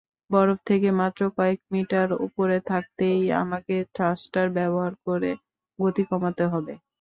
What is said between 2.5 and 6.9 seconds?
থাকতেই আমাকে থ্রাস্টার ব্যবহার করে গতি কমাতে হবে।